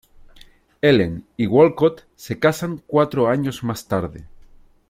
[0.81, 4.25] Ellen y Walcott se casan cuatro años más tarde.